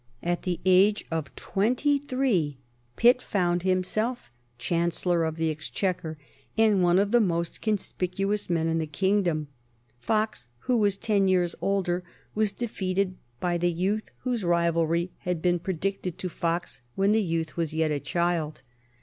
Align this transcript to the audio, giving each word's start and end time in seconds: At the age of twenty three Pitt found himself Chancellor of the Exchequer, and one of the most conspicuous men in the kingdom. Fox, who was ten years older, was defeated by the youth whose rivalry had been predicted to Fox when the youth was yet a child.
At 0.23 0.41
the 0.41 0.59
age 0.65 1.05
of 1.11 1.25
twenty 1.35 1.99
three 1.99 2.57
Pitt 2.95 3.21
found 3.21 3.61
himself 3.61 4.31
Chancellor 4.57 5.23
of 5.23 5.35
the 5.37 5.51
Exchequer, 5.51 6.17
and 6.57 6.81
one 6.81 6.97
of 6.97 7.11
the 7.11 7.21
most 7.21 7.61
conspicuous 7.61 8.49
men 8.49 8.65
in 8.67 8.79
the 8.79 8.87
kingdom. 8.87 9.47
Fox, 9.99 10.47
who 10.61 10.77
was 10.77 10.97
ten 10.97 11.27
years 11.27 11.53
older, 11.61 12.03
was 12.33 12.51
defeated 12.51 13.15
by 13.39 13.59
the 13.59 13.71
youth 13.71 14.09
whose 14.23 14.43
rivalry 14.43 15.11
had 15.19 15.39
been 15.39 15.59
predicted 15.59 16.17
to 16.17 16.29
Fox 16.29 16.81
when 16.95 17.11
the 17.11 17.21
youth 17.21 17.55
was 17.55 17.71
yet 17.71 17.91
a 17.91 17.99
child. 17.99 18.63